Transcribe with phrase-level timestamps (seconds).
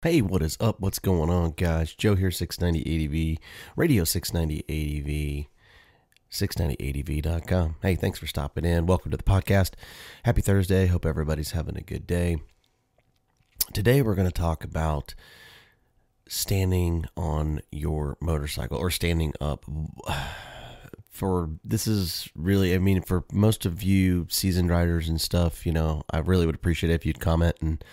[0.00, 0.78] Hey, what is up?
[0.78, 1.92] What's going on, guys?
[1.92, 4.62] Joe here, 690 ADV, radio 690
[5.42, 5.46] ADV,
[6.30, 7.74] 690ADV.com.
[7.82, 8.86] Hey, thanks for stopping in.
[8.86, 9.72] Welcome to the podcast.
[10.22, 10.86] Happy Thursday.
[10.86, 12.36] Hope everybody's having a good day.
[13.72, 15.16] Today, we're going to talk about
[16.28, 19.64] standing on your motorcycle or standing up.
[21.10, 25.72] For this is really, I mean, for most of you seasoned riders and stuff, you
[25.72, 27.84] know, I really would appreciate it if you'd comment and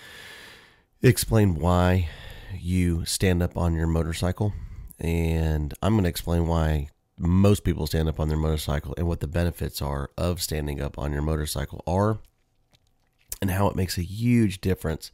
[1.09, 2.09] explain why
[2.59, 4.53] you stand up on your motorcycle.
[4.99, 9.19] And I'm going to explain why most people stand up on their motorcycle and what
[9.19, 12.19] the benefits are of standing up on your motorcycle are
[13.41, 15.11] and how it makes a huge difference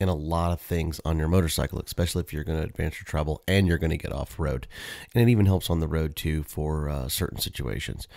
[0.00, 3.04] in a lot of things on your motorcycle, especially if you're going to advance your
[3.04, 4.66] travel and you're going to get off road.
[5.14, 8.08] And it even helps on the road too for uh, certain situations.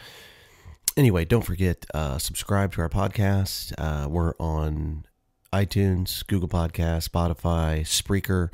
[0.96, 3.74] Anyway, don't forget uh, subscribe to our podcast.
[3.78, 5.06] Uh, we're on
[5.54, 8.50] iTunes, Google Podcast, Spotify, Spreaker.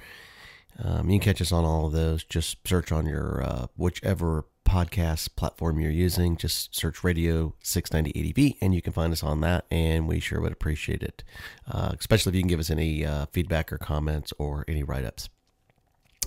[0.83, 2.25] Um, you can catch us on all of those.
[2.25, 6.35] Just search on your uh, whichever podcast platform you're using.
[6.35, 9.65] Just search Radio 690 ADV, and you can find us on that.
[9.71, 11.23] And we sure would appreciate it,
[11.71, 15.05] uh, especially if you can give us any uh, feedback or comments or any write
[15.05, 15.29] ups.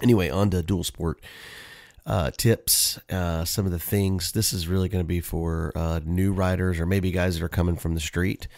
[0.03, 1.21] Anyway, on to dual sport
[2.07, 2.99] uh, tips.
[3.11, 4.33] Uh, some of the things.
[4.33, 7.49] This is really going to be for uh, new riders or maybe guys that are
[7.51, 8.49] coming from the street.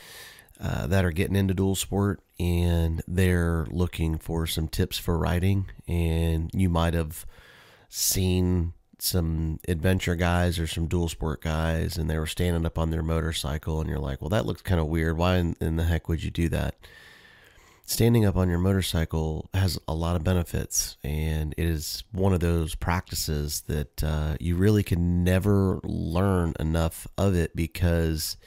[0.61, 5.67] Uh, that are getting into dual sport and they're looking for some tips for riding.
[5.89, 7.27] And you might have
[7.89, 12.91] seen some adventure guys or some dual sport guys, and they were standing up on
[12.91, 15.17] their motorcycle, and you're like, well, that looks kind of weird.
[15.17, 16.77] Why in, in the heck would you do that?
[17.87, 22.41] Standing up on your motorcycle has a lot of benefits, and it is one of
[22.41, 28.39] those practices that uh, you really can never learn enough of it because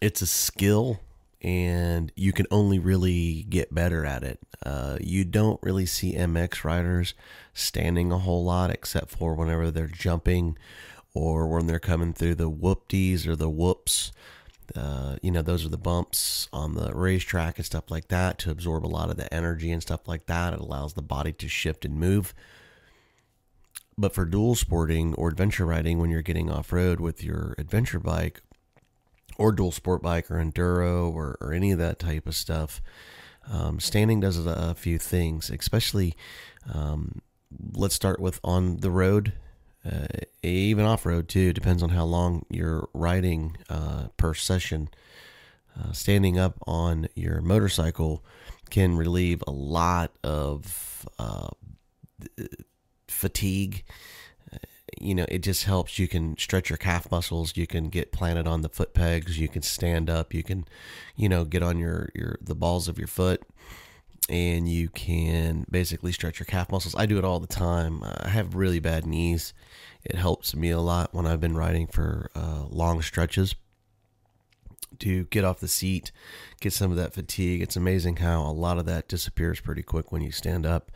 [0.00, 1.00] it's a skill
[1.42, 4.38] and you can only really get better at it.
[4.64, 7.14] Uh, you don't really see MX riders
[7.54, 10.58] standing a whole lot except for whenever they're jumping
[11.14, 14.12] or when they're coming through the whoopties or the whoops.
[14.76, 18.50] Uh, you know, those are the bumps on the racetrack and stuff like that to
[18.50, 20.52] absorb a lot of the energy and stuff like that.
[20.52, 22.34] It allows the body to shift and move.
[23.98, 27.98] But for dual sporting or adventure riding, when you're getting off road with your adventure
[27.98, 28.42] bike
[29.40, 32.82] or dual sport bike or enduro or, or any of that type of stuff.
[33.50, 36.14] Um, standing does a, few things, especially
[36.72, 37.22] um,
[37.72, 39.32] let's start with on the road,
[39.84, 40.06] uh,
[40.42, 41.54] even off road too.
[41.54, 44.90] Depends on how long you're riding uh, per session.
[45.78, 48.22] Uh, standing up on your motorcycle
[48.68, 51.48] can relieve a lot of uh,
[53.08, 53.84] fatigue
[55.00, 55.98] you know, it just helps.
[55.98, 57.56] You can stretch your calf muscles.
[57.56, 59.38] You can get planted on the foot pegs.
[59.38, 60.34] You can stand up.
[60.34, 60.66] You can,
[61.16, 63.42] you know, get on your your the balls of your foot,
[64.28, 66.94] and you can basically stretch your calf muscles.
[66.96, 68.02] I do it all the time.
[68.04, 69.54] I have really bad knees.
[70.04, 73.54] It helps me a lot when I've been riding for uh, long stretches.
[74.98, 76.12] to get off the seat,
[76.60, 77.62] get some of that fatigue.
[77.62, 80.90] It's amazing how a lot of that disappears pretty quick when you stand up.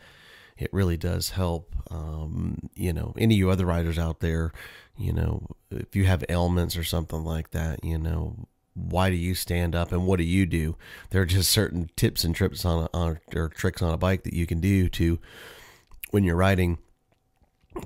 [0.57, 1.75] It really does help.
[1.91, 4.53] Um, you know, any of you other riders out there,
[4.97, 9.35] you know, if you have ailments or something like that, you know, why do you
[9.35, 10.75] stand up and what do you do?
[11.09, 14.23] There are just certain tips and trips on, a, on or tricks on a bike
[14.23, 15.19] that you can do to
[16.11, 16.77] when you're riding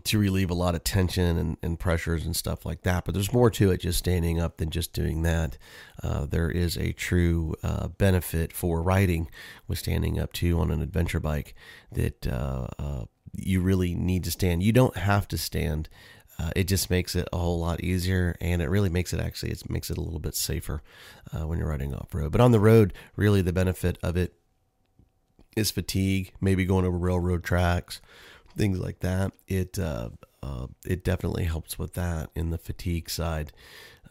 [0.04, 3.06] to relieve a lot of tension and, and, pressures and stuff like that.
[3.06, 5.58] But there's more to it just standing up than just doing that.
[6.02, 9.30] Uh, there is a true uh, benefit for riding
[9.68, 11.56] with standing up too on an adventure bike
[11.92, 13.06] that uh, uh
[13.36, 14.64] you really need to stand.
[14.64, 15.88] You don't have to stand.
[16.40, 19.52] Uh, it just makes it a whole lot easier, and it really makes it actually
[19.52, 20.82] it makes it a little bit safer
[21.34, 22.32] uh, when you're riding off road.
[22.32, 24.34] But on the road, really the benefit of it
[25.56, 26.34] is fatigue.
[26.42, 28.02] Maybe going over railroad tracks
[28.60, 29.32] things like that.
[29.48, 30.10] It uh,
[30.44, 33.54] uh, it definitely helps with that in the fatigue side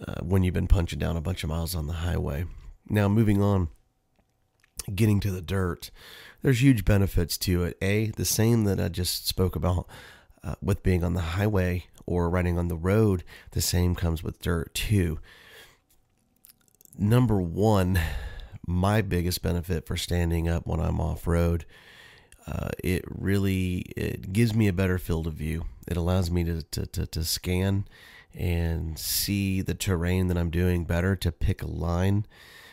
[0.07, 2.47] uh, when you've been punching down a bunch of miles on the highway.
[2.89, 3.69] Now moving on,
[4.93, 5.91] getting to the dirt,
[6.43, 7.77] there's huge benefits to it.
[7.83, 9.87] A, the same that I just spoke about
[10.43, 13.25] uh, with being on the highway or riding on the road.
[13.51, 15.21] The same comes with dirt too.
[16.99, 18.01] Number one,
[18.67, 21.67] my biggest benefit for standing up when I'm off road
[22.49, 25.65] uh, it really it gives me a better field of view.
[25.87, 27.87] It allows me to, to, to, to, scan
[28.35, 32.27] and see the terrain that I'm doing better to pick a line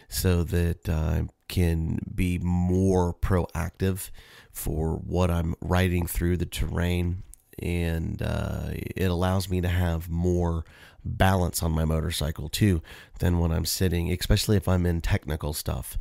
[0.07, 4.11] so that I can be more proactive
[4.51, 7.23] for what I'm riding through the terrain.
[7.59, 10.65] And uh, it allows me to have more
[11.03, 12.81] balance on my motorcycle too
[13.19, 15.97] than when I'm sitting, especially if I'm in technical stuff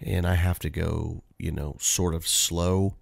[0.00, 2.94] and I have to go, you know, sort of slow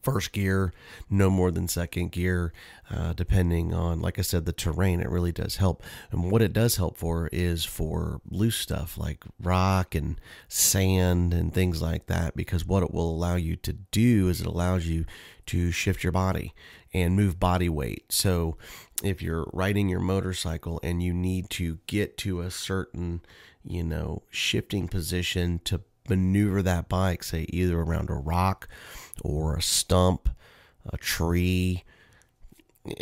[0.00, 0.72] first gear,
[1.10, 2.52] no more than second gear,
[2.90, 5.00] uh, depending on, like I said, the terrain.
[5.00, 5.82] It really does help.
[6.10, 11.52] And what it does help for is for loose stuff like rock and sand and
[11.52, 15.04] things like that, because what it will allow you to do is it allows you
[15.46, 16.54] to shift your body
[16.94, 18.04] and move body weight.
[18.10, 18.56] So
[19.02, 23.22] if you're riding your motorcycle and you need to get to a certain,
[23.64, 28.68] you know, shifting position to maneuver that bike, say either around a rock
[29.22, 30.28] or a stump,
[30.90, 31.84] a tree.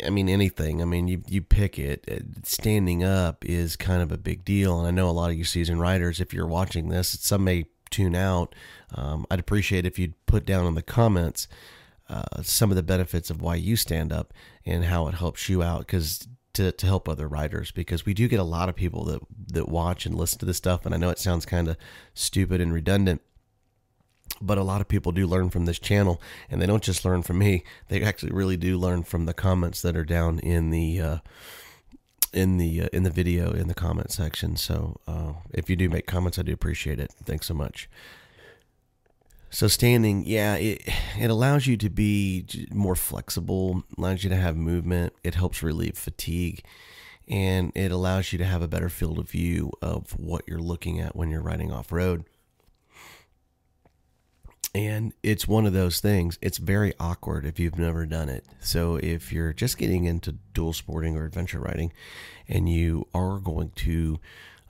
[0.05, 0.81] I mean, anything.
[0.81, 2.05] I mean, you, you pick it.
[2.43, 4.77] Standing up is kind of a big deal.
[4.79, 7.65] And I know a lot of you seasoned riders, if you're watching this, some may
[7.89, 8.53] tune out.
[8.93, 11.47] Um, I'd appreciate if you'd put down in the comments
[12.09, 14.33] uh, some of the benefits of why you stand up
[14.65, 15.79] and how it helps you out.
[15.79, 19.21] Because to, to help other writers because we do get a lot of people that
[19.53, 21.77] that watch and listen to this stuff and I know it sounds kind of
[22.13, 23.21] stupid and redundant
[24.41, 27.21] but a lot of people do learn from this channel and they don't just learn
[27.21, 27.63] from me.
[27.89, 31.17] They actually really do learn from the comments that are down in the uh,
[32.33, 34.55] in the uh, in the video in the comment section.
[34.55, 37.13] So uh, if you do make comments I do appreciate it.
[37.23, 37.89] Thanks so much
[39.51, 40.81] so standing, yeah, it
[41.19, 45.13] it allows you to be more flexible, allows you to have movement.
[45.23, 46.63] It helps relieve fatigue,
[47.27, 51.01] and it allows you to have a better field of view of what you're looking
[51.01, 52.23] at when you're riding off road.
[54.73, 56.39] And it's one of those things.
[56.41, 58.45] It's very awkward if you've never done it.
[58.61, 61.91] So if you're just getting into dual sporting or adventure riding,
[62.47, 64.21] and you are going to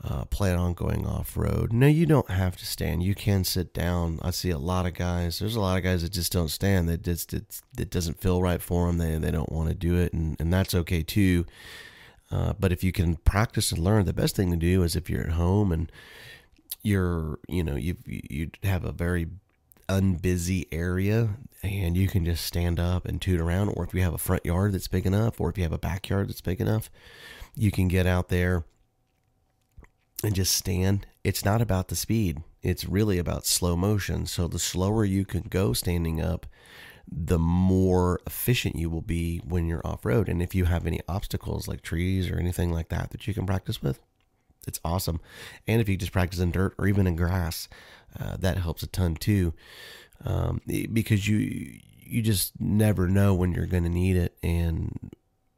[0.04, 1.72] uh, plan on going off road.
[1.72, 3.04] No, you don't have to stand.
[3.04, 4.20] You can sit down.
[4.22, 5.40] I see a lot of guys.
[5.40, 6.90] There's a lot of guys that just don't stand.
[6.90, 8.98] That just it, it doesn't feel right for them.
[8.98, 11.46] They they don't want to do it, and and that's okay too.
[12.32, 15.10] Uh, but if you can practice and learn, the best thing to do is if
[15.10, 15.92] you're at home and
[16.84, 19.28] you're you know you you have a very
[19.88, 21.30] unbusy area
[21.62, 24.46] and you can just stand up and toot around or if you have a front
[24.46, 26.90] yard that's big enough or if you have a backyard that's big enough
[27.56, 28.64] you can get out there
[30.24, 31.06] and just stand.
[31.24, 34.26] It's not about the speed, it's really about slow motion.
[34.26, 36.46] So the slower you can go standing up,
[37.12, 40.30] the more efficient you will be when you're off road.
[40.30, 43.46] And if you have any obstacles like trees or anything like that that you can
[43.46, 44.00] practice with,
[44.68, 45.20] it's awesome.
[45.68, 47.68] And if you just practice in dirt or even in grass,
[48.20, 49.54] uh, that helps a ton too,
[50.24, 50.62] um,
[50.94, 55.12] because you you just never know when you're going to need it, and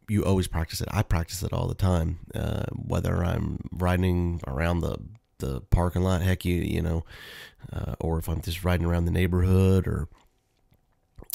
[0.08, 0.88] you always practice it.
[0.92, 4.98] I practice it all the time, uh, whether I'm riding around the
[5.40, 7.04] the parking lot, heck, you you know,
[7.72, 10.08] uh, or if I'm just riding around the neighborhood or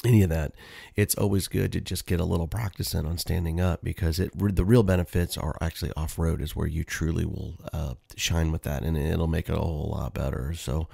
[0.05, 0.53] any of that.
[0.95, 4.31] It's always good to just get a little practice in on standing up because it
[4.37, 8.63] the real benefits are actually off road is where you truly will uh, shine with
[8.63, 10.55] that, and it'll make it a whole lot better.
[10.55, 10.89] So,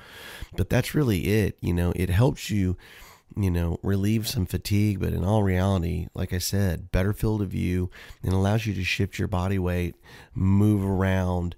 [0.56, 1.58] but that's really it.
[1.60, 2.76] You know, it helps you
[3.36, 7.50] you know, relieve some fatigue, but in all reality, like I said, better field of
[7.50, 7.90] view
[8.22, 9.96] and allows you to shift your body weight,
[10.34, 11.56] move around,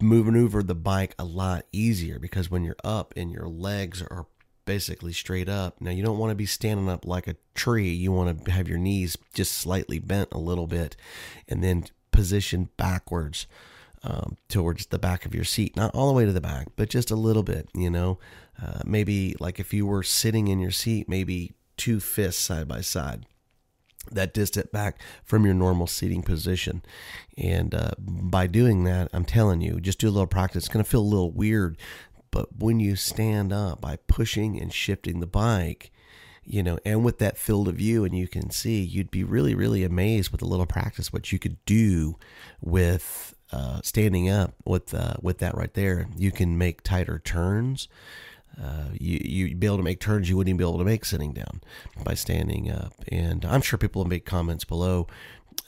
[0.00, 4.26] move maneuver the bike a lot easier because when you're up and your legs are
[4.64, 5.80] basically straight up.
[5.80, 7.90] Now, you don't want to be standing up like a tree.
[7.90, 10.96] You want to have your knees just slightly bent a little bit
[11.48, 13.46] and then position backwards
[14.02, 15.76] um, towards the back of your seat.
[15.76, 18.18] Not all the way to the back, but just a little bit, you know.
[18.62, 22.80] Uh, maybe like if you were sitting in your seat, maybe two fists side by
[22.80, 23.26] side
[24.10, 26.82] that distant back from your normal seating position.
[27.36, 30.64] And uh, by doing that, I'm telling you, just do a little practice.
[30.64, 31.76] It's going to feel a little weird
[32.30, 35.90] but when you stand up by pushing and shifting the bike,
[36.44, 39.54] you know, and with that field of view, and you can see, you'd be really,
[39.54, 42.16] really amazed with a little practice what you could do
[42.60, 46.08] with uh, standing up with uh, with that right there.
[46.16, 47.88] You can make tighter turns.
[48.60, 51.04] Uh, you you be able to make turns you wouldn't even be able to make
[51.04, 51.60] sitting down
[52.04, 52.92] by standing up.
[53.08, 55.06] And I'm sure people will make comments below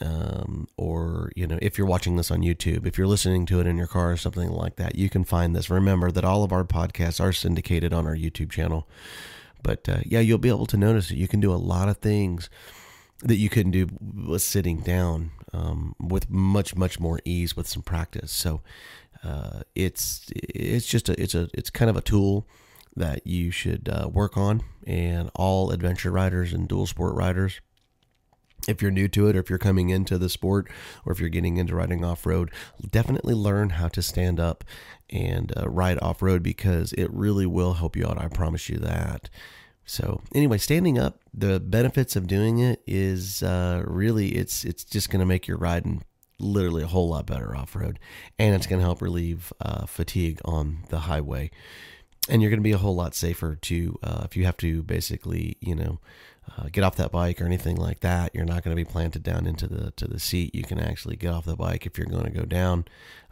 [0.01, 3.67] um, or you know if you're watching this on youtube if you're listening to it
[3.67, 6.51] in your car or something like that you can find this remember that all of
[6.51, 8.87] our podcasts are syndicated on our youtube channel
[9.61, 11.97] but uh, yeah you'll be able to notice that you can do a lot of
[11.97, 12.49] things
[13.19, 13.87] that you couldn't do
[14.27, 18.61] with sitting down um, with much much more ease with some practice so
[19.23, 22.47] uh, it's it's just a it's a it's kind of a tool
[22.95, 27.61] that you should uh, work on and all adventure riders and dual sport riders
[28.67, 30.69] if you're new to it or if you're coming into the sport
[31.05, 32.51] or if you're getting into riding off road,
[32.89, 34.63] definitely learn how to stand up
[35.09, 38.21] and uh, ride off road because it really will help you out.
[38.21, 39.29] I promise you that.
[39.85, 45.09] So anyway, standing up, the benefits of doing it is uh, really it's it's just
[45.09, 46.03] going to make your riding
[46.39, 47.99] literally a whole lot better off road,
[48.39, 51.51] and it's going to help relieve uh, fatigue on the highway,
[52.29, 54.83] and you're going to be a whole lot safer to uh, if you have to
[54.83, 55.99] basically you know
[56.57, 58.33] uh, get off that bike or anything like that.
[58.33, 60.53] You're not going to be planted down into the to the seat.
[60.53, 62.85] You can actually get off the bike if you're going to go down.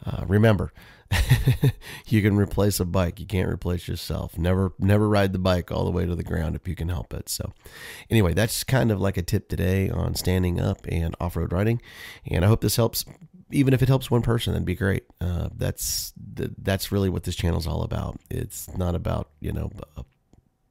[0.04, 0.72] Uh, remember,
[2.06, 3.20] you can replace a bike.
[3.20, 4.38] You can't replace yourself.
[4.38, 7.12] Never never ride the bike all the way to the ground if you can help
[7.12, 7.28] it.
[7.28, 7.52] So,
[8.08, 11.82] anyway, that's kind of like a tip today on standing up and off road riding.
[12.26, 13.04] And I hope this helps.
[13.52, 15.04] Even if it helps one person, that'd be great.
[15.20, 16.12] Uh, that's
[16.58, 18.18] that's really what this channel is all about.
[18.30, 19.70] It's not about you know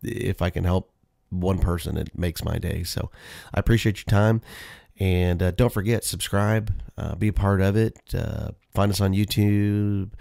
[0.03, 0.91] if I can help
[1.29, 2.83] one person, it makes my day.
[2.83, 3.09] So
[3.53, 4.41] I appreciate your time.
[4.99, 7.99] And uh, don't forget, subscribe, uh, be a part of it.
[8.13, 10.11] Uh, find us on YouTube,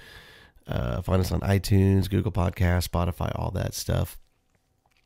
[0.67, 4.19] uh, find us on iTunes, Google Podcast, Spotify, all that stuff.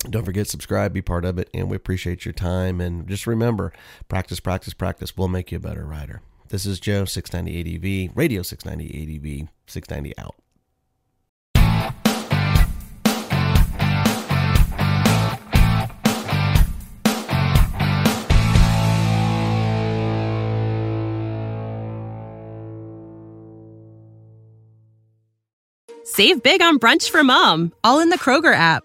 [0.09, 2.81] Don't forget, subscribe, be part of it, and we appreciate your time.
[2.81, 3.73] And just remember,
[4.09, 6.21] practice, practice, practice will make you a better rider.
[6.55, 10.37] This is Joe, 690 ADV, Radio 690 ADV, 690 out.
[26.05, 28.85] Save big on brunch for mom, all in the Kroger app.